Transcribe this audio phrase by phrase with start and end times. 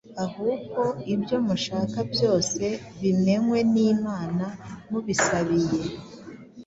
[0.25, 0.81] ahubwo
[1.13, 2.63] ibyo mushaka byose
[2.99, 4.45] bimenywe n’Imana,
[4.89, 5.81] mubisabiye,